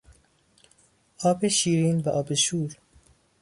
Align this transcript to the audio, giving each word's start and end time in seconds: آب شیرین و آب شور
آب 1.23 1.47
شیرین 1.47 2.01
و 2.01 2.09
آب 2.09 2.33
شور 2.33 2.77